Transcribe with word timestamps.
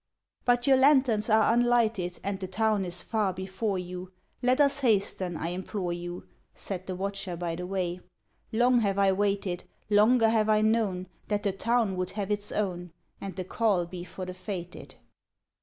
"But 0.45 0.65
your 0.65 0.77
lanterns 0.77 1.29
are 1.29 1.53
unlighted 1.53 2.19
And 2.23 2.39
the 2.39 2.47
Town 2.47 2.85
is 2.85 3.03
far 3.03 3.33
before 3.33 3.77
you: 3.77 4.11
Let 4.41 4.59
us 4.59 4.79
hasten, 4.79 5.37
I 5.37 5.49
implore 5.49 5.93
you/' 5.93 6.23
Said 6.55 6.87
the 6.87 6.95
Watcher 6.95 7.37
by 7.37 7.55
the 7.55 7.67
Way. 7.67 7.99
"Long 8.51 8.79
have 8.79 8.97
I 8.97 9.11
waited, 9.11 9.63
Longer 9.91 10.29
have 10.29 10.49
I 10.49 10.61
known 10.61 11.05
That 11.27 11.43
the 11.43 11.51
Town 11.51 11.95
would 11.97 12.09
have 12.17 12.31
its 12.31 12.51
own. 12.51 12.91
And 13.21 13.35
the 13.35 13.43
call 13.43 13.85
be 13.85 14.03
for 14.03 14.25
the 14.25 14.33
fated. 14.33 14.95